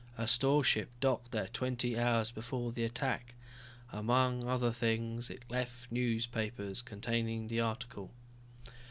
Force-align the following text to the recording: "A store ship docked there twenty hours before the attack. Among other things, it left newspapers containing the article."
"A 0.17 0.27
store 0.27 0.63
ship 0.63 0.89
docked 0.99 1.29
there 1.29 1.47
twenty 1.47 1.95
hours 1.95 2.31
before 2.31 2.71
the 2.71 2.83
attack. 2.83 3.35
Among 3.91 4.47
other 4.47 4.71
things, 4.71 5.29
it 5.29 5.43
left 5.47 5.91
newspapers 5.91 6.81
containing 6.81 7.45
the 7.45 7.59
article." 7.59 8.09